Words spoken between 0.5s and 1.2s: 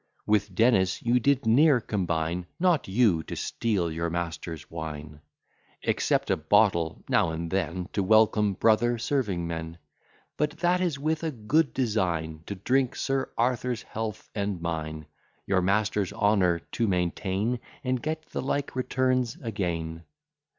Dennis you